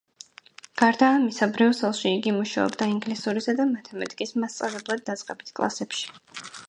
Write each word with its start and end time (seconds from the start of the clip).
გარდა 0.81 1.09
ამისა, 1.17 1.47
ბრიუსელში 1.57 2.07
იგი 2.13 2.33
მუშაობდა 2.37 2.87
ინგლისურისა 2.93 3.55
და 3.61 3.67
მათემატიკის 3.75 4.35
მასწავლებლად 4.45 5.05
დაწყებით 5.11 5.53
კლასებში. 5.61 6.11